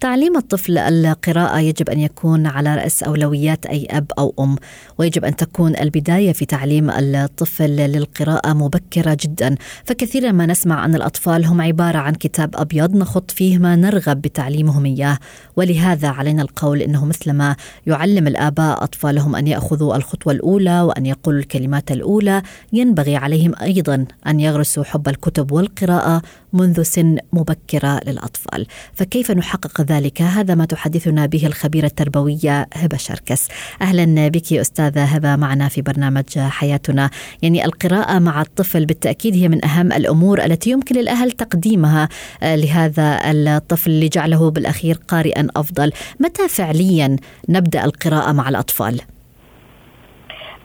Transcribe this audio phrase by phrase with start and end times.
[0.00, 4.56] تعليم الطفل القراءة يجب أن يكون على رأس أولويات أي أب أو أم
[4.98, 9.56] ويجب أن تكون البداية في تعليم الطفل للقراءة مبكرة جدا.
[9.84, 14.86] فكثيرا ما نسمع أن الأطفال هم عبارة عن كتاب أبيض نخط فيه ما نرغب بتعليمهم
[14.86, 15.18] إياه.
[15.56, 21.92] ولهذا علينا القول أنه مثلما يعلم الآباء أطفالهم أن يأخذوا الخطوة الأولى وأن يقولوا الكلمات
[21.92, 22.42] الأولى.
[22.72, 28.66] ينبغي عليهم أيضا أن يغرسوا حب الكتب والقراءة منذ سن مبكرة للأطفال.
[28.94, 30.22] فكيف نحقق ذلك.
[30.22, 33.48] هذا ما تحدثنا به الخبيرة التربوية هبة شركس.
[33.82, 37.10] أهلا بك أستاذة هبة معنا في برنامج حياتنا.
[37.42, 42.08] يعني القراءة مع الطفل بالتأكيد هي من أهم الأمور التي يمكن للأهل تقديمها
[42.42, 45.92] آه، لهذا الطفل لجعله بالأخير قارئا أفضل.
[46.20, 47.16] متى فعليا
[47.48, 49.00] نبدأ القراءة مع الأطفال؟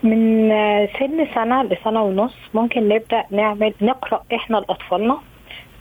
[0.03, 0.49] من
[0.99, 5.17] سن سنة لسنة ونص ممكن نبدأ نعمل نقرأ إحنا لأطفالنا.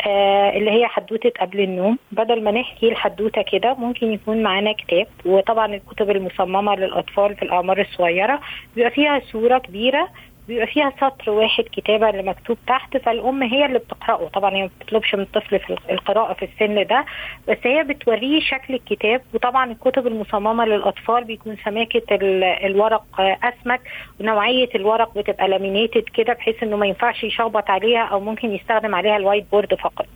[0.06, 1.98] آه اللي هي حدوتة قبل النوم.
[2.12, 5.06] بدل ما نحكي الحدوتة كده ممكن يكون معانا كتاب.
[5.24, 8.40] وطبعا الكتب المصممة للأطفال في الأعمار الصغيرة.
[8.76, 10.08] بيبقى فيها صورة كبيرة
[10.50, 14.28] بيبقى فيها سطر واحد كتابة اللي مكتوب تحت فالأم هي اللي بتقرأه.
[14.28, 17.04] طبعا هي ما بتطلبش من الطفل في القراءة في السن ده
[17.48, 19.22] بس هي بتوريه شكل الكتاب.
[19.34, 23.80] وطبعا الكتب المصممة للأطفال بيكون سماكة ال- الورق أسمك
[24.20, 29.16] ونوعية الورق بتبقى laminated كده بحيث إنه ما ينفعش يشخبط عليها أو ممكن يستخدم عليها
[29.16, 30.06] ال whiteboard فقط.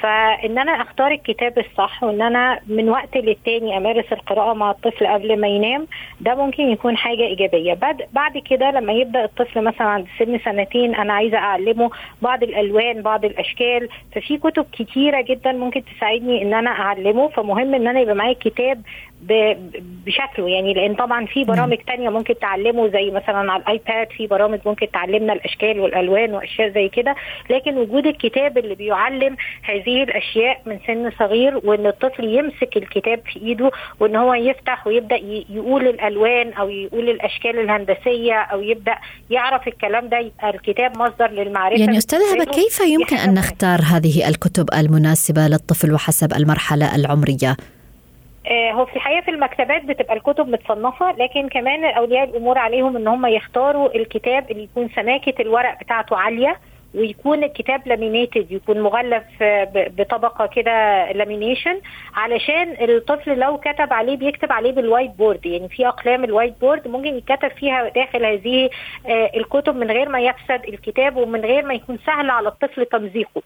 [0.00, 5.40] فإن أنا أختار الكتاب الصح وإن أنا من وقت للتاني أمارس القراءة مع الطفل قبل
[5.40, 5.86] ما ينام
[6.20, 7.74] ده ممكن يكون حاجة إيجابية.
[7.74, 11.90] بعد بعد كده لما يبدأ الطفل مثلا عند سن سنتين أنا عايزة أعلمه
[12.22, 13.88] بعض الألوان بعض الأشكال.
[14.14, 17.28] ففي كتب كتيرة جدا ممكن تساعدني إن أنا أعلمه.
[17.28, 18.82] فمهم إن أنا يبقى معايا كتاب
[20.06, 24.58] بشكله يعني لأن طبعا في برامج تانية ممكن تعلمه زي مثلا على الآيباد في برامج
[24.66, 27.14] ممكن تعلمنا الأشكال والألوان وأشياء زي كده
[27.50, 33.38] لكن وجود الكتاب اللي بيعلم هذه الأشياء من سن صغير وإن الطفل يمسك الكتاب في
[33.40, 33.70] إيده
[34.00, 35.16] وإن هو يفتح ويبدأ
[35.50, 38.94] يقول الألوان أو يقول الأشكال الهندسية أو يبدأ
[39.30, 42.44] يعرف الكلام ده يبقى الكتاب مصدر للمعرفة يعني بالنسبة له.
[42.44, 47.56] كيف يمكن حاجة نختار هذه الكتب المناسبة للطفل وحسب المرحلة العمرية؟
[48.46, 53.08] آه، هو في الحقيقة في المكتبات بتبقى الكتب متصنفة لكن كمان أولياء الأمور عليهم إن
[53.08, 56.56] هم يختاروا الكتاب اللي يكون سماكة الورق بتاعته عالية
[56.94, 61.80] ويكون الكتاب laminated يكون مغلف آه، بطبقة كده lamination
[62.14, 67.14] علشان الطفل لو كتب عليه بيكتب عليه بال whiteboard يعني في أقلام ال whiteboard ممكن
[67.16, 68.70] يتكتب فيها داخل هذه
[69.06, 73.42] آه، الكتب من غير ما يفسد الكتاب ومن غير ما يكون سهل على الطفل تمزيقه.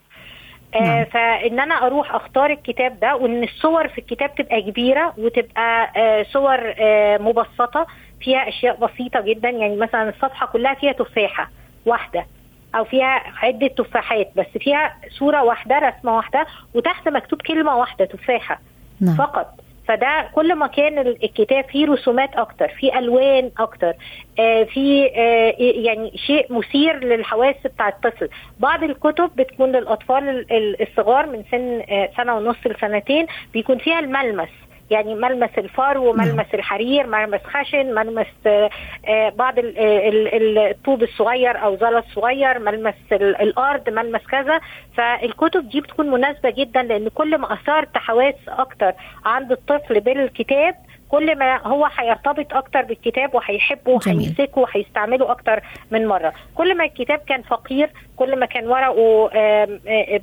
[0.74, 0.84] نعم.
[0.84, 6.22] آه فإن أنا أروح أختار الكتاب ده وإن الصور في الكتاب تبقى كبيرة وتبقى آه
[6.22, 7.86] صور آه مبسطة
[8.20, 9.50] فيها أشياء بسيطة جدا.
[9.50, 11.50] يعني مثلا الصفحة كلها فيها تفاحة
[11.86, 12.26] واحدة
[12.74, 18.60] أو فيها عدة تفاحات بس فيها صورة واحدة رسمة واحدة وتحت مكتوب كلمة واحدة تفاحة
[19.00, 19.16] نعم.
[19.16, 19.54] فقط.
[19.88, 23.92] فده كل ما كان ال- الكتاب فيه رسومات أكتر فيه ألوان أكتر
[24.38, 28.28] آه في آه يعني شيء مثير للحواس بتاع الطفل.
[28.58, 33.98] بعض الكتب بتكون للأطفال ال- ال- الصغار من سن آه سنة ونص لسنتين بيكون فيها
[33.98, 34.48] الملمس.
[34.90, 38.70] يعني ملمس الفرو ملمس الحرير ملمس خشن ملمس آه،
[39.08, 44.60] آه، بعض ال- الطوب الصغير أو زلط صغير ملمس ال- الأرض ملمس كذا.
[44.96, 48.92] فالكتب دي بتكون مناسبة جدا لأن كل ما اثرت حواس أكتر
[49.24, 50.74] عند الطفل بالكتاب
[51.08, 53.92] كل ما هو هيرتبط أكتر بالكتاب وهيحبه.
[53.92, 55.60] وهيمسكه وهيستعمله أكتر
[55.90, 59.68] من مرة كل ما الكتاب كان فقير كل ما كان ورقه آه،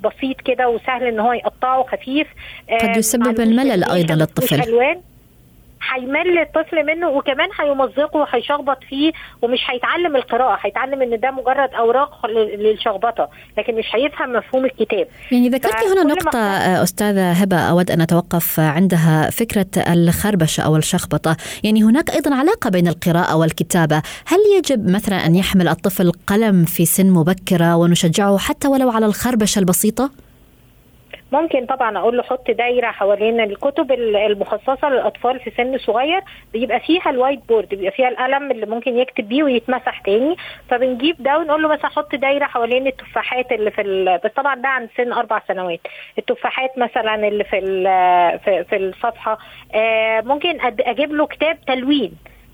[0.04, 2.28] بسيط كده وسهل إن هو يقطعه خفيف
[2.82, 5.15] قد يسبب الملل معلوش للطفل.
[5.94, 9.12] هيمل الطفل منه وكمان هيمزقه وهيشخبط فيه
[9.42, 15.08] ومش هيتعلم القراءة هيتعلم إن ده مجرد أوراق لل- للشخبطة لكن مش هيفهم مفهوم الكتاب.
[15.32, 20.76] يعني ذكرت هنا نقطة ما- آه، أستاذة هبة أود أن أتوقف عندها فكرة الخربشة أو
[20.78, 21.38] الشخبطة.
[21.64, 24.02] يعني هناك أيضا علاقة بين القراءة والكتابة.
[24.28, 29.60] هل يجب مثلا أن يحمل الطفل قلم في سن مبكرة ونشجعه حتى ولو على الخربشة
[29.60, 30.10] البسيطة؟
[31.32, 36.22] ممكن طبعا أقول له حط دايرة حوالين الكتب المخصصة للأطفال في سن صغير
[36.54, 40.36] بيبقى فيها ال whiteboard بيبقى فيها القلم اللي ممكن يكتب بيه ويتمسح تاني.
[40.70, 44.20] فبنجيب ده ونقول له مثلا حط دايرة حوالين التفاحات اللي في ال...
[44.24, 45.80] بس طبعا ده عند سن أربع سنوات.
[46.18, 47.62] التفاحات مثلا اللي في
[48.46, 49.38] في, في الصفحة
[49.76, 52.12] آه ممكن أجيب له كتاب تلوين.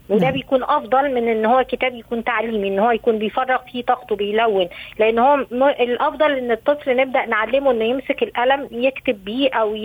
[0.09, 0.33] وده نعم.
[0.33, 4.68] بيكون أفضل من إن هو كتاب يكون تعليمي إن هو يكون بيفرغ فيه طاقته بيلون
[5.00, 5.36] لأن هو
[5.80, 9.75] الأفضل إن الطفل نبدأ نعلمه إنه يمسك القلم يكتب بيه أو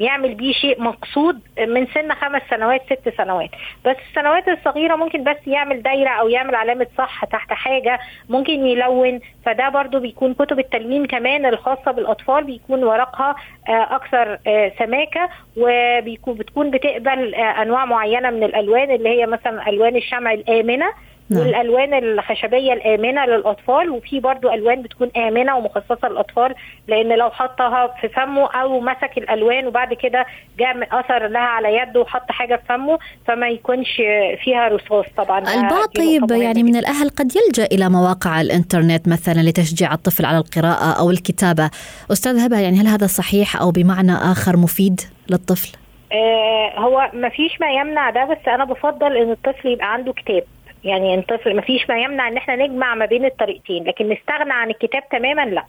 [0.00, 3.50] يعمل بيه شيء مقصود من سن خمس سنوات ست سنوات.
[3.84, 9.20] بس السنوات الصغيرة ممكن بس يعمل دايرة أو يعمل علامة صح تحت حاجة ممكن يلون.
[9.46, 13.34] فده برضو بيكون كتب التلوين كمان الخاصة بالأطفال بيكون ورقها
[13.68, 19.53] آه، أكثر آه، سماكة وبيكون بتكون بتقبل آه، أنواع معينة من الألوان اللي هي مثلا
[19.60, 20.86] ألوان الشمع الآمنة
[21.30, 21.40] نعم.
[21.40, 26.54] والألوان الخشبية الآمنة للأطفال وفي برضو ألوان بتكون آمنة ومخصصة للأطفال
[26.88, 30.26] لأن لو حطها في فمه أو مسك الألوان وبعد كده
[30.58, 33.96] جاء أثر لها على يده وحط حاجة في فمه فما يكونش
[34.44, 35.38] فيها رصاص طبعا.
[35.38, 41.00] البعض طيب يعني من الأهل قد يلجأ إلى مواقع الإنترنت مثلا لتشجيع الطفل على القراءة
[41.00, 41.70] أو الكتابة.
[42.12, 45.83] أستاذ هبة يعني هل هذا صحيح أو بمعنى آخر مفيد للطفل؟
[46.78, 50.42] هو ما فيش ما يمنع ده بس أنا بفضل إن الطفل يبقى عنده كتاب.
[50.84, 54.70] يعني الطفل ما فيش ما يمنع إن إحنا نجمع ما بين الطريقتين لكن نستغنى عن
[54.70, 55.64] الكتاب تماما لأ.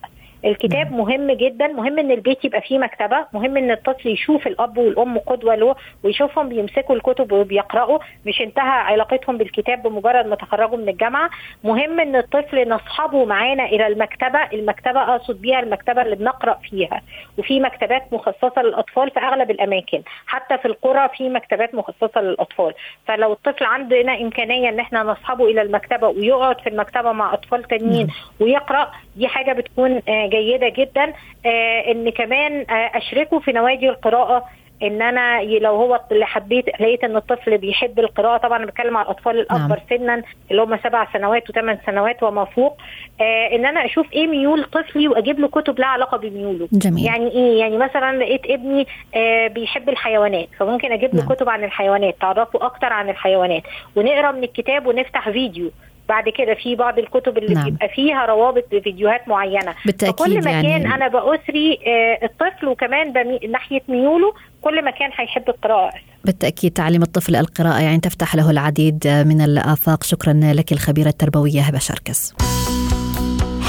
[0.45, 1.67] الكتاب مهم جدا.
[1.67, 3.25] مهم إن البيت يبقى فيه مكتبة.
[3.33, 7.99] مهم إن الطفل يشوف الأب والأم قدوة له ويشوفهم بيمسكوا الكتب وبيقرأوا.
[8.25, 11.29] مش انتهى علاقتهم بالكتاب بمجرد ما تخرجوا من الجامعة.
[11.63, 14.39] مهم إن الطفل نصحبه معانا إلى المكتبة.
[14.53, 17.01] المكتبة أقصد بيها المكتبة اللي بنقرأ فيها.
[17.37, 20.01] وفي مكتبات مخصصة للأطفال في أغلب الأماكن.
[20.27, 22.73] حتى في القرى في مكتبات مخصصة للأطفال.
[23.07, 28.07] فلو الطفل عندنا إمكانية إن إحنا نصحبه إلى المكتبة ويقعد في المكتبة مع أطفال تانيين
[28.39, 31.13] ويقرأ دي حاجة بتكون آه، جيدة جدا
[31.45, 34.45] آه، إن كمان آه، أشركه في نوادي القراءة
[34.83, 39.06] إن أنا لو هو اللي حبيت لقيت إن الطفل بيحب القراءة طبعا أنا بتكلم على
[39.06, 40.00] الأطفال الأكبر نعم.
[40.00, 42.77] سنا اللي هم سبع سنوات وثمان سنوات وما فوق
[43.22, 47.06] آه إن أنا أشوف إيه ميول طفلي وأجيب له كتب لها علاقة بميوله جميل.
[47.06, 51.30] يعني إيه يعني مثلا لقيت ابني آه بيحب الحيوانات فممكن أجيب له نعم.
[51.33, 53.63] كتب عن الحيوانات تعرفه أكتر عن الحيوانات
[53.95, 55.71] ونقرأ من الكتاب ونفتح فيديو
[56.10, 57.63] بعد كده في بعض الكتب اللي نعم.
[57.63, 59.75] بيبقى فيها روابط بفيديوهات معينة.
[59.86, 60.86] بالتأكيد فكل مكان يعني...
[60.96, 63.40] أنا بأسري آه، الطفل وكمان بمي...
[63.52, 65.94] ناحية ميوله كل مكان هيحب القراءة
[66.25, 70.04] بالتأكيد تعليم الطفل القراءة يعني تفتح له العديد من الآفاق.
[70.04, 72.34] شكرا لك الخبيرة التربوية هبة شركس.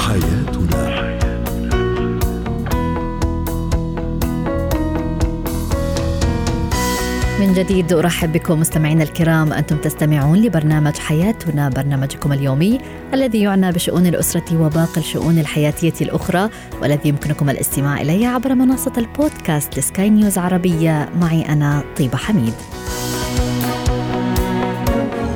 [0.07, 0.96] حياتنا.
[7.39, 12.79] من جديد أرحب بكم مستمعينا الكرام أنتم تستمعون لبرنامج حياتنا برنامجكم اليومي
[13.13, 16.49] الذي يعنى بشؤون الأسرة وباقي الشؤون الحياتية الأخرى
[16.81, 22.53] والذي يمكنكم الاستماع إليه عبر منصة البودكاست لسكاي نيوز عربية معي أنا طيبة حميد.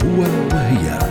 [0.05, 1.10] هو وهي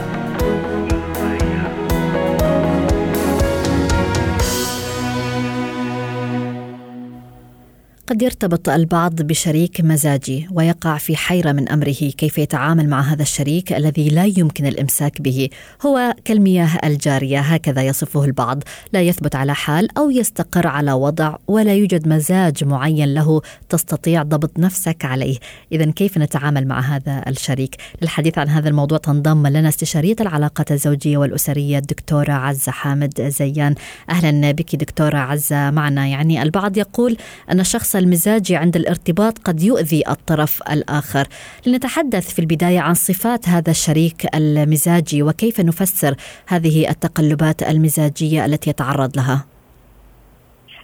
[8.10, 13.72] قد يرتبط البعض بشريك مزاجي ويقع في حيرة من أمره كيف يتعامل مع هذا الشريك
[13.72, 15.48] الذي لا يمكن الإمساك به.
[15.86, 18.62] هو كالمياه الجارية هكذا يصفه البعض.
[18.92, 24.58] لا يثبت على حال أو يستقر على وضع ولا يوجد مزاج معين له تستطيع ضبط
[24.58, 25.38] نفسك عليه.
[25.72, 31.18] إذا كيف نتعامل مع هذا الشريك؟ للحديث عن هذا الموضوع تنضم لنا استشارية العلاقات الزوجية
[31.18, 33.74] والأسرية الدكتورة عزة حامد زيان.
[34.10, 35.70] أهلا بك دكتورة عزة.
[35.70, 37.16] معنا يعني البعض يقول
[37.50, 41.26] أن الشخص المزاجي عند الارتباط قد يؤذي الطرف الآخر.
[41.66, 46.14] لنتحدث في البداية عن صفات هذا الشريك المزاجي وكيف نفسر
[46.48, 49.44] هذه التقلبات المزاجية التي يتعرض لها.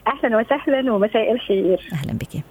[0.07, 1.81] أهلا وسهلا ومساء الخير.
[1.93, 2.43] أهلا بك.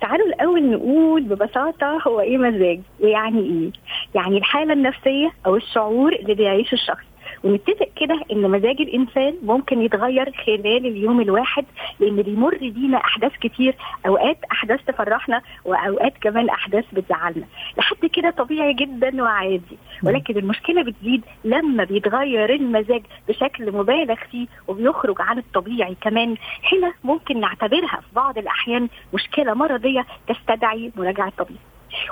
[0.00, 3.70] تعالوا الأول نقول ببساطة هو إيه مزاج؟ ويعني إيه؟
[4.14, 7.04] يعني الحالة النفسية أو الشعور اللي بيعيشه الشخص.
[7.44, 11.64] ونتفق كده إن مزاج الإنسان ممكن يتغير خلال اليوم الواحد
[12.00, 13.74] لأن بيمر بينا أحداث كتير
[14.06, 17.44] أوقات أحداث تفرحنا وأوقات كمان أحداث بتزعلنا.
[17.78, 19.78] لحد كده طبيعي جدا وعادي.
[20.02, 26.34] ولكن المشكلة بتزيد لما بيتغير المزاج بشكل مبالغ فيه وبيخرج عن الطبيعي كمان.
[26.72, 31.56] هنا ممكن نعتبرها في بعض الأحيان مشكلة مرضية تستدعي مراجعة طبيب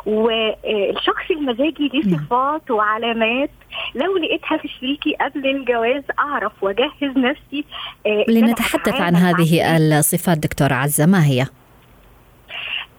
[0.06, 2.16] والشخص المزاجي ليه.
[2.16, 3.50] صفات وعلامات
[3.94, 7.64] لو لقيتها في شريكي قبل الجواز أعرف وأجهز نفسي
[8.06, 11.46] آه، لنتحدث عن هذه الصفات دكتورة عزة ما هي؟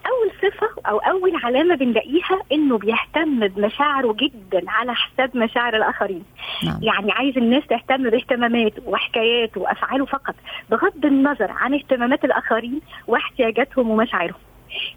[0.07, 6.23] أول صفة أو أول علامة بنلاقيها إنه بيهتم بمشاعره جدا على حساب مشاعر الآخرين
[6.63, 6.79] نعم.
[6.81, 10.35] يعني عايز الناس تهتم باهتماماته وحكاياته وأفعاله فقط
[10.69, 14.39] بغض النظر عن اهتمامات الآخرين واحتياجاتهم ومشاعرهم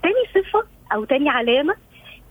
[0.03, 0.65] تاني صفة
[0.95, 1.75] أو تاني علامة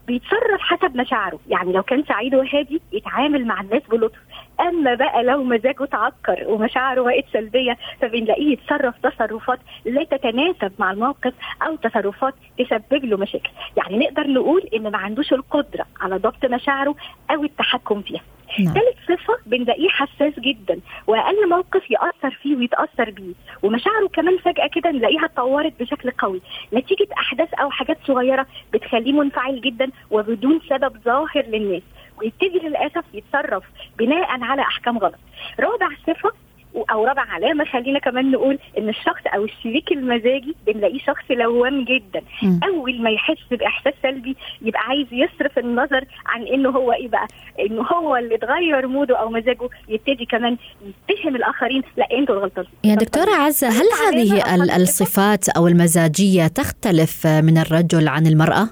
[0.08, 1.40] بيتصرف حسب مشاعره.
[1.48, 4.18] يعني لو كان سعيد وهادي يتعامل مع الناس بلطف.
[4.60, 11.34] أما بقى لو مزاجه تعكر ومشاعره بقت سلبية فبنلاقيه يتصرف تصرفات لا تتناسب مع الموقف
[11.68, 13.50] أو تصرفات تسبب له مشاكل.
[13.78, 16.96] يعني نقدر نقول إن ما عندوش القدرة على ضبط مشاعره
[17.32, 18.22] أو التحكم فيها.
[18.60, 18.74] نعم.
[18.74, 24.92] ثالث صفة بنلاقيه حساس جدا وأقل موقف يأثر فيه ويتأثر بيه ومشاعره كمان فجأة كده
[24.92, 26.42] نلاقيها اتطورت بشكل قوي
[26.74, 31.82] نتيجة أحداث أو حاجات صغيرة بتخليه منفعل جدا وبدون سبب ظاهر للناس
[32.18, 33.64] ويبتدي للأسف يتصرف
[33.98, 35.20] بناء على أحكام غلط
[35.60, 36.32] رابع صفة
[36.92, 42.22] أو رابع علامة خلينا كمان نقول إن الشخص أو الشريك المزاجي بنلاقيه شخص لوام جدا
[42.44, 42.60] مم.
[42.64, 47.28] أول ما يحس بإحساس سلبي يبقى عايز يصرف النظر عن إنه هو إيه بقى
[47.60, 50.58] إنه هو اللي اتغير موده أو مزاجه يبتدي كمان
[51.10, 57.28] يتهم الآخرين لا أنتوا الغلطانين يا دكتورة عزة هل هذه ال- الصفات أو المزاجية تختلف
[57.28, 58.70] من الرجل عن المرأة؟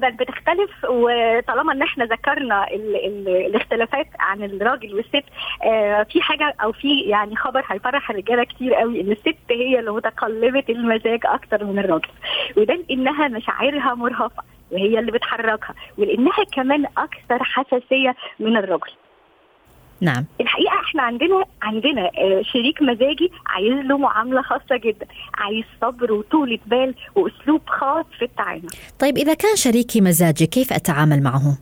[0.00, 5.24] تقريبا بتختلف وطالما إن إحنا ذكرنا ال ال الاختلافات عن الراجل والست
[5.64, 9.90] آه في حاجة أو في يعني خبر هيفرح الرجالة كتير قوي إن الست هي اللي
[9.90, 12.08] متقلبة المزاج أكتر من الراجل.
[12.56, 18.92] وده لأنها مشاعرها مرهفه وهي اللي بتحركها ولأنها كمان أكثر حساسية من الراجل.
[20.00, 20.24] نعم.
[20.40, 25.06] الحقيقة إحنا عندنا عندنا آه، شريك مزاجي عايز له معاملة خاصة جدا.
[25.34, 28.68] عايز صبر وطولة بال وأسلوب خاص في التعامل.
[28.98, 31.58] طيب إذا كان شريكي مزاجي كيف أتعامل معه؟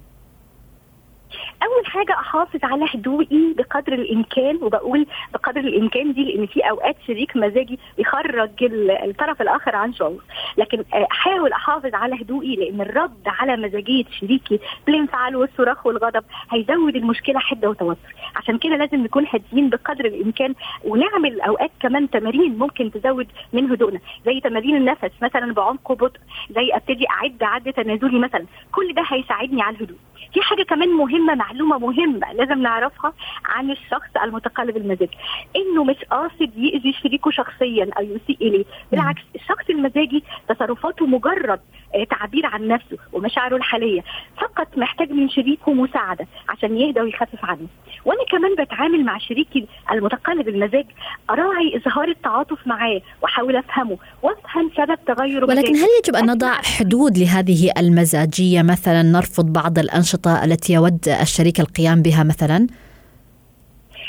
[1.62, 7.36] أول حاجة أحافظ على هدوئي بقدر الإمكان وبقول بقدر الإمكان دي لأن في أوقات شريك
[7.36, 10.22] مزاجي يخرج ال- الطرف الآخر عن شعور
[10.58, 16.96] لكن آه، أحاول أحافظ على هدوئي لأن الرد على مزاجية شريكي بالانفعال والصراخ والغضب هيزود
[16.96, 18.14] المشكلة حدة وتوتر.
[18.36, 24.00] عشان كده لازم نكون هاديين بقدر الإمكان ونعمل أوقات كمان تمارين ممكن تزود من هدوءنا
[24.26, 28.44] زي تمارين النفس مثلا بعمق وبطء زي أبتدي أعد عد تنازلي مثلا.
[28.72, 29.96] كل ده هيساعدني على الهدوء.
[30.32, 33.12] في حاجة كمان مهمة معلومة مهمة لازم نعرفها
[33.44, 35.08] عن الشخص المتقلب المزاج.
[35.56, 38.64] إنه مش قاصد يأذي شريكه شخصيا أو يسيء إليه.
[38.92, 41.60] بالعكس الشخص المزاجي تصرفاته مجرد
[41.94, 44.00] آه، تعبير عن نفسه ومشاعره الحالية
[44.36, 47.66] فقط محتاج من شريكه مساعدة عشان يهدى ويخفف عنه.
[48.04, 50.86] وأنا كمان بتعامل مع شريكي المتقلب المزاج
[51.30, 55.74] أراعي إظهار التعاطف معاه وأحاول أفهمه وأفهم سبب تغيره ولكن.
[55.76, 62.02] هل يجب أن نضع حدود لهذه المزاجية؟ مثلا نرفض بعض الأنشطة التي يود الشريك القيام
[62.02, 62.66] بها مثلا؟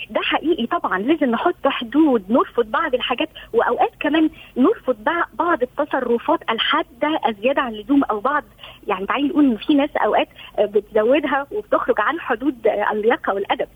[0.09, 6.39] ده حقيقي طبعا لازم نحط حدود نرفض بعض الحاجات وأوقات كمان نرفض بع- بعض التصرفات
[6.50, 8.43] الحادة الزيادة عن اللزوم أو بعض
[8.89, 10.27] يعني تعالي نقول إن في ناس أوقات
[10.60, 13.67] بتزودها وبتخرج عن حدود اللياقة والأدب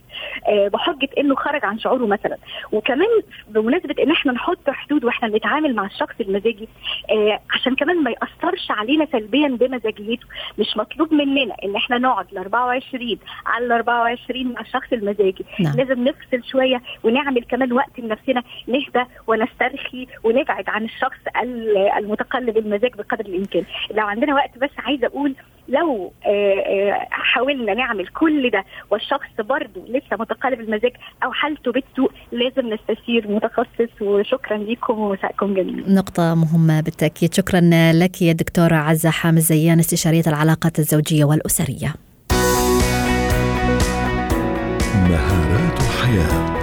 [0.47, 2.37] آه، بحجة إنه خرج عن شعوره مثلا.
[2.71, 3.07] وكمان
[3.47, 6.67] بمناسبة إن إحنا نحط حدود وإحنا بنتعامل مع الشخص المزاجي
[7.11, 10.27] آه، عشان كمان ما يأثرش علينا سلبيا بمزاجيته
[10.59, 15.45] مش مطلوب مننا إن إحنا نقعد ل 24 على ال 24 مع الشخص المزاجي.
[15.59, 15.73] نعم.
[15.77, 22.95] لازم نفصل شوية ونعمل كمان وقت لنفسنا نهدى ونسترخي ونبعد عن الشخص ال- المتقلب المزاج
[22.95, 23.63] بقدر الإمكان.
[23.91, 24.69] لو عندنا وقت بس
[25.03, 25.35] عايزة أقول
[25.69, 30.91] لو آه، آه، حاولنا نعمل كل ده والشخص برضه لسه متقلب المزاج
[31.23, 37.33] أو حالته بتسوء لازم نستشير متخصص وشكرا لكم ومساءكم جميل نقطة مهمة بالتأكيد.
[37.33, 37.61] شكرا
[37.93, 41.93] لك يا دكتورة عزة حامد زيان استشارية العلاقات الزوجية والأسرية.
[45.09, 46.62] مهارات حياه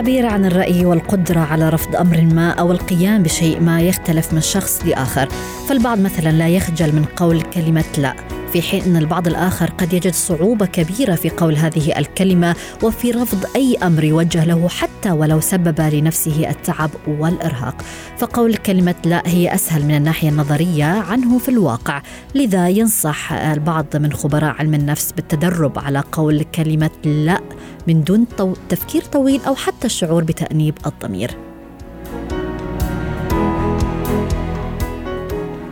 [0.00, 4.84] التعبير عن الرأي والقدرة على رفض أمر ما أو القيام بشيء ما يختلف من شخص
[4.84, 5.28] لآخر.
[5.68, 8.14] فالبعض مثلا لا يخجل من قول كلمة لا.
[8.52, 13.44] في حين أن البعض الآخر قد يجد صعوبة كبيرة في قول هذه الكلمة وفي رفض
[13.56, 17.82] أي أمر يوجه له حتى ولو سبب لنفسه التعب والإرهاق
[18.18, 22.02] فقول كلمة لا هي أسهل من الناحية النظرية عنه في الواقع
[22.34, 27.40] لذا ينصح البعض من خبراء علم النفس بالتدرب على قول كلمة لا
[27.88, 28.26] من دون.
[28.68, 31.49] تفكير طويل أو حتى الشعور بتأنيب الضمير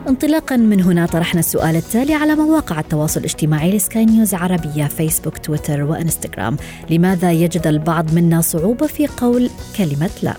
[0.09, 5.83] انطلاقا من هنا طرحنا السؤال التالي على مواقع التواصل الاجتماعي لسكاي نيوز عربية فيسبوك تويتر
[5.83, 6.57] وإنستغرام.
[6.91, 10.35] لماذا يجد البعض منا صعوبة في قول كلمة لا؟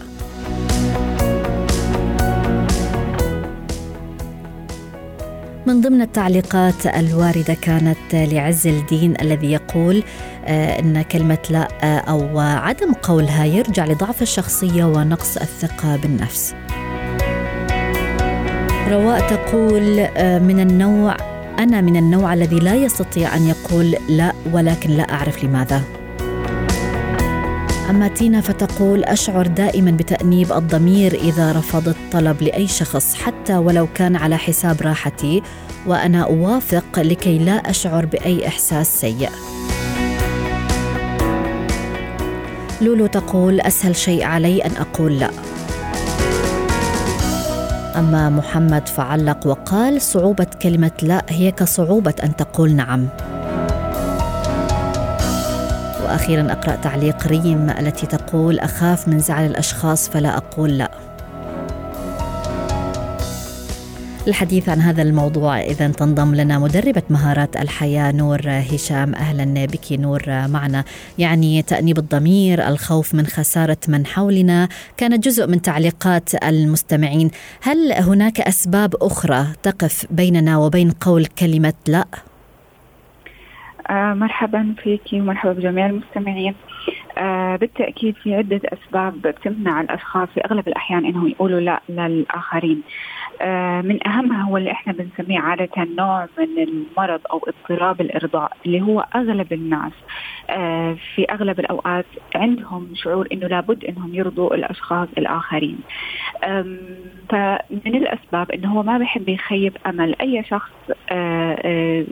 [5.67, 10.03] من ضمن التعليقات الواردة كانت لعز الدين الذي يقول
[10.45, 16.53] آه، أن كلمة لا آه، أو عدم قولها يرجع لضعف الشخصية ونقص الثقة بالنفس.
[18.89, 21.17] رواء تقول آه، من النوع
[21.59, 25.81] أنا من النوع الذي لا يستطيع أن يقول لا ولكن لا أعرف لماذا.
[27.89, 34.15] أما تينا فتقول أشعر دائما بتأنيب الضمير إذا رفضت طلب لأي شخص حتى ولو كان
[34.15, 35.41] على حساب راحتي
[35.87, 39.29] وأنا أوافق لكي لا أشعر بأي إحساس سيء.
[42.81, 45.29] لولو تقول أسهل شيء علي أن أقول لا.
[47.95, 53.07] أما محمد فعلق وقال صعوبة كلمة لا هي كصعوبة أن تقول نعم.
[56.03, 61.08] وأخيرا أقرأ تعليق ريم التي تقول أخاف من زعل الأشخاص فلا أقول لا.
[64.29, 65.59] الحديث عن هذا الموضوع.
[65.59, 69.15] إذا تنضم لنا مدربة مهارات الحياة نور هشام.
[69.15, 70.83] أهلا بك نور معنا.
[71.17, 74.67] يعني تأنيب الضمير الخوف من خسارة من حولنا
[74.97, 77.31] كانت جزء من تعليقات المستمعين.
[77.61, 82.05] هل هناك أسباب أخرى تقف بيننا وبين قول كلمة لا؟
[83.89, 86.55] آه مرحبا فيك ومرحبا بجميع المستمعين.
[87.17, 92.81] آه بالتأكيد في عدة أسباب بتمنع الأشخاص في أغلب الأحيان أنهم يقولوا لا للآخرين.
[93.81, 99.05] من أهمها هو اللي إحنا بنسميه عادة نوع من المرض أو اضطراب الإرضاء اللي هو
[99.15, 99.91] أغلب الناس
[100.49, 102.05] آه في أغلب الأوقات
[102.35, 105.79] عندهم شعور أنه لابد أنهم يرضوا الأشخاص الآخرين.
[107.29, 110.71] فمن الأسباب أنه هو ما بيحب يخيب أمل أي شخص
[111.11, 112.05] آه، آه،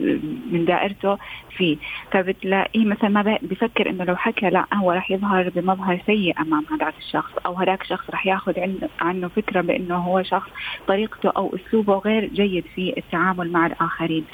[0.50, 1.18] من دائرته
[1.56, 1.76] فيه.
[2.12, 6.94] فبتلاقيه مثلا ما بفكر إنه لو حكى لا هو راح يظهر بمظهر سيء أمام هذاك
[6.98, 8.54] الشخص أو هذاك الشخص راح ياخذ
[9.00, 10.50] عنه فكرة بإنه هو شخص
[11.22, 14.24] طريقته أو أسلوبه غير جيد في التعامل مع الآخرين.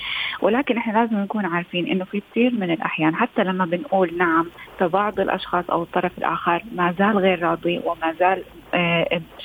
[0.43, 4.47] ولكن إحنا لازم نكون عارفين إنه في كثير من الأحيان حتى لما بنقول نعم
[4.79, 8.43] فبعض الأشخاص أو الطرف الآخر ما زال غير راضي وما زال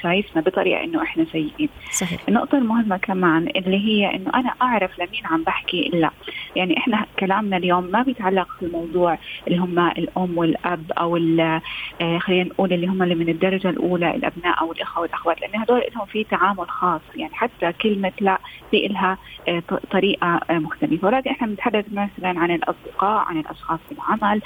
[0.01, 1.69] شايفنا بطريقة إنه إحنا سيئين.
[1.91, 2.21] صحيح.
[2.29, 6.11] النقطة المهمة كمان اللي هي إنه أنا أعرف لمين عم بحكي إلا.
[6.55, 9.17] يعني إحنا كلامنا اليوم ما بيتعلق في الموضوع
[9.47, 14.61] اللي هم الأم والأب أو آه، خلينا نقول اللي هم اللي من الدرجة الأولى الأبناء
[14.61, 17.01] أو الأخوة والأخوات لأن هدول لهم في تعامل خاص.
[17.15, 18.39] يعني حتى كلمة لا
[18.71, 21.07] في لها آه، طريقة مختلفة.
[21.07, 24.41] ولكن إحنا بنتحدث مثلا عن الأصدقاء عن الأشخاص في العمل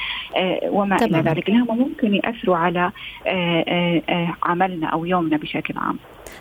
[0.67, 1.49] وما إلى ذلك.
[1.49, 2.91] اللي هم ممكن يأثروا على
[4.43, 5.97] عمل عملنا أو يومنا بشكل عام.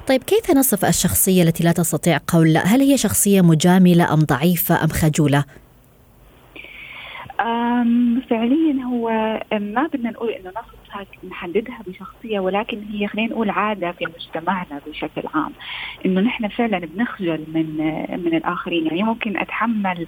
[0.08, 4.84] طيب كيف نصف الشخصية التي لا تستطيع قول؟ لا هل هي شخصية مجاملة أم ضعيفة
[4.84, 5.44] أم خجولة؟
[8.30, 9.08] فعليا هو
[9.52, 15.22] ما بدنا نقول إنه نصفها نحددها بشخصية ولكن هي خلينا نقول عادة في مجتمعنا بشكل
[15.34, 15.52] عام
[16.06, 17.76] إنه نحن فعلا بنخجل من
[18.24, 18.86] من الآخرين.
[18.86, 20.06] يعني ممكن أتحمل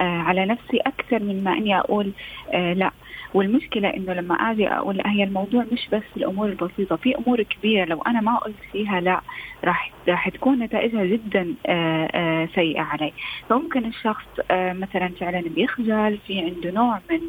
[0.00, 2.12] على نفسي أكثر من ما إني أقول
[2.52, 2.90] لا.
[3.34, 8.02] والمشكلة إنه لما أجي أقول هي الموضوع مش بس الأمور البسيطة في أمور كبيرة لو
[8.02, 9.20] أنا ما قلت فيها لا
[9.64, 13.12] راح راح تكون نتائجها جدا آه، آه، سيئة علي.
[13.48, 17.20] فممكن الشخص آه، مثلا فعلا بيخجل في عنده نوع من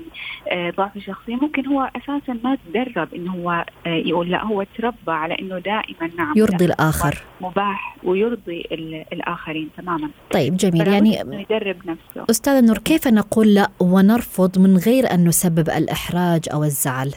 [0.78, 5.60] ضعف الشخصيه ممكن هو أساسا ما تدرب إنه هو يقول لا هو تربى على إنه
[5.60, 7.18] دائما نعم يرضي الآخر.
[7.42, 8.66] مباح ويرضي
[9.14, 10.10] الآخرين تماما.
[10.32, 10.88] طيب جميل.
[10.88, 12.26] يعني يدرب نفسه.
[12.30, 17.14] أستاذة نور كيف نقول لا ونرفض من غير أن نسبب الإحراج أو الزعل؟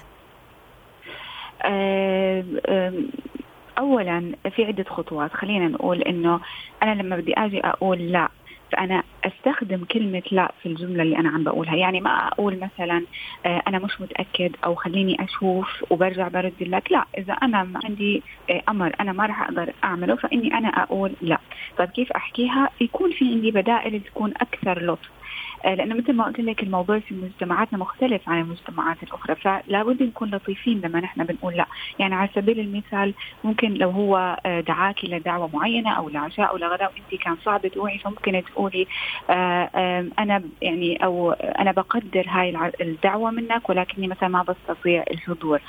[3.78, 6.40] اولا في عدة خطوات خلينا نقول إنه
[6.82, 8.28] أنا لما بدي آجي أقول لا
[8.72, 11.76] فأنا أستخدم كلمة لا في الجملة اللي أنا عم بقولها.
[11.76, 13.04] يعني ما أقول مثلا
[13.46, 16.92] آه، أنا مش متأكد أو خليني أشوف وبرجع برد لك.
[16.92, 21.38] لا إذا أنا عندي آه، أمر أنا ما راح أقدر أعمله فإني أنا أقول لا.
[21.78, 25.08] طيب كيف أحكيها؟ يكون في عندي بدائل تكون أكثر لطف.
[25.64, 30.02] آه، لأنه مثل ما قلت لك الموضوع في مجتمعاتنا مختلف عن المجتمعات الأخرى فلا بد
[30.02, 31.66] نكون لطيفين لما نحن بنقول لا.
[31.98, 33.14] يعني على سبيل المثال
[33.44, 34.36] ممكن لو هو
[34.66, 38.86] دعاكي لدعوه معينة أو لعشاء أو لغداء وانت كان صعب تروحي فممكن تقولي
[40.18, 45.60] أنا يعني أو أنا بقدر هاي الدعوة منك ولكني مثلا ما بستطيع الحضور.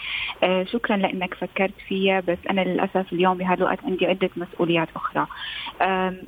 [0.64, 5.28] شكرا لإنك فكرت فيا بس أنا للأسف اليوم بهذا الوقت عندي عدة مسؤوليات أخرى.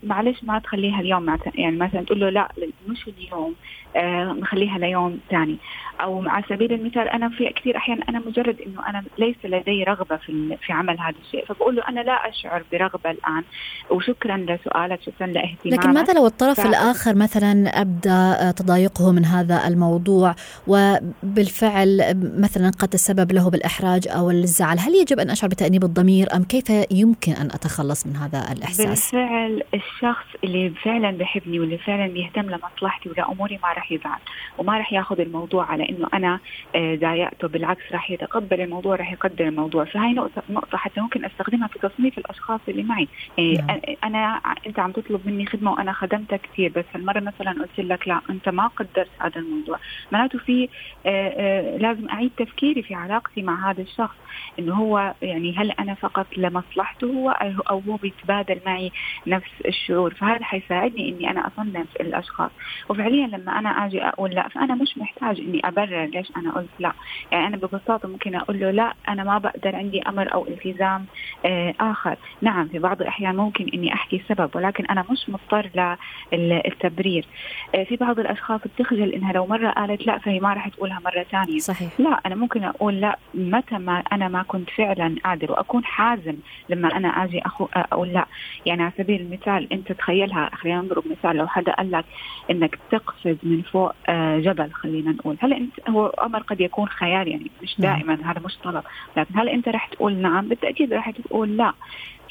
[0.03, 2.51] معلش ما تخليها اليوم يعني مثلا تقول له لا
[2.87, 3.55] مش اليوم
[3.95, 5.57] آه نخليها ليوم ثاني
[6.01, 10.15] أو على سبيل المثال أنا في كثير أحيان أنا مجرد إنه أنا ليس لدي رغبة
[10.15, 13.43] في في عمل هذا الشيء فبقول له أنا لا أشعر برغبة الآن.
[13.89, 16.65] وشكرا لسؤالك شكرا لاهتمامك لكن ماذا لو الطرف ف...
[16.65, 20.35] الآخر آخر مثلا أبدأ تضايقه من هذا الموضوع
[20.67, 24.79] وبالفعل مثلا قد تسبب له بالإحراج أو الزعل.
[24.79, 29.63] هل يجب أن أشعر بتأنيب الضمير أم كيف يمكن أن أتخلص من هذا الإحساس؟ بالفعل
[29.73, 34.19] الشخص اللي فعلا بحبني واللي فعلا بيهتم لمصلحتي ولأموري ما راح يزعل
[34.57, 36.39] وما راح ياخذ الموضوع على إنه أنا
[36.75, 39.85] آه، ضايقته بالعكس راح يتقبل الموضوع راح يقدر الموضوع.
[39.85, 43.07] فهي نقطة نقطة حتى ممكن أستخدمها في تصنيف الأشخاص اللي معي.
[43.37, 43.79] يعني نعم.
[44.03, 48.21] أنا أنت عم تطلب مني خدمة وأنا خدمتك كثير بس هالمره مثلا قلت لك لا
[48.29, 49.79] أنت ما قدرت هذا الموضوع.
[50.11, 50.69] معناته في
[51.05, 54.15] آه، آه، لازم أعيد تفكيري في علاقتي مع هذا الشخص
[54.59, 57.29] إنه هو يعني هل أنا فقط لمصلحته هو
[57.69, 58.91] أو هو بيتبادل معي
[59.27, 62.51] نفس الشعور؟ فهذا حيساعدني إني أنا أصنف الأشخاص.
[62.89, 66.93] وفعليا لما أنا آجي أقول لا فأنا مش محتاج إني أبرر ليش أنا قلت لا.
[67.31, 71.05] يعني أنا ببساطة ممكن أقول له لا أنا ما بقدر عندي أمر أو التزام
[71.45, 72.17] آه آخر.
[72.41, 75.97] نعم في بعض الأحيان ممكن إني أحكي سبب ولكن أنا مش مضطر
[76.33, 80.99] للتبرير آه في بعض الأشخاص بتخجل إنها لو مرة قالت لا فهي ما راح تقولها
[81.05, 81.59] مرة ثانية.
[81.59, 81.89] صحيح.
[81.99, 86.35] لا أنا ممكن أقول لا متى ما أنا ما كنت فعلا قادر وأكون حازم
[86.69, 88.25] لما أنا آجي أخو أقول لا.
[88.65, 92.05] يعني على سبيل المثال أنت تخيلها خلينا نضرب مثال لو حدا قال لك
[92.51, 95.37] إنك تقفز من فوق آه، جبل خلينا نقول.
[95.39, 97.97] هل انت هو أمر قد يكون خيال يعني مش نعم.
[97.97, 98.83] دائما هذا مش طلب.
[99.17, 101.73] لكن هل أنت رح تقول نعم؟ بالتأكيد رح تقول لا.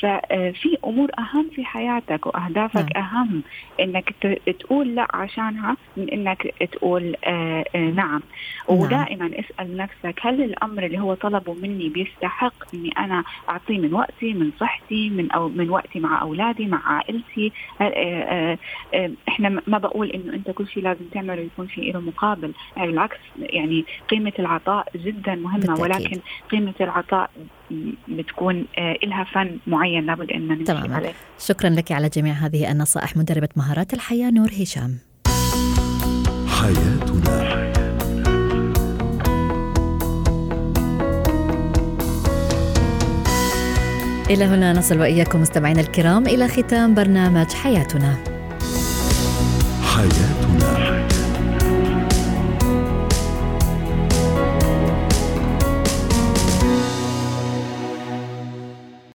[0.01, 3.05] ففي أمور أهم في حياتك وأهدافك نعم.
[3.05, 3.43] أهم
[3.81, 4.15] إنك
[4.61, 7.95] تقول لا عشانها من إنك تقول آه، آه، نعم.
[8.11, 8.23] نعم
[8.69, 14.33] ودائما اسأل نفسك هل الأمر اللي هو طلبه مني بيستحق إني أنا أعطيه من وقتي
[14.33, 18.59] من صحتي من أو من وقتي مع أولادي مع عائلتي آه،
[19.29, 23.19] إحنا ما بقول إنه أنت كل شيء لازم تعمله يكون في له مقابل يعني بالعكس
[23.39, 25.81] يعني قيمة العطاء جدا مهمة بالتأكيد.
[25.81, 27.31] ولكن قيمة العطاء
[28.09, 28.67] بتكون
[29.05, 30.93] لها فن معين لابد إن نمشي تمام.
[30.93, 31.13] عليه.
[31.39, 33.17] شكرا لك على جميع هذه النصائح.
[33.17, 34.99] مدربة مهارات الحياة نور هشام.
[36.61, 37.51] حياتنا.
[44.31, 48.17] إلى هنا نصل وإياكم مستمعينا الكرام إلى ختام برنامج حياتنا.
[49.83, 50.60] حياتنا.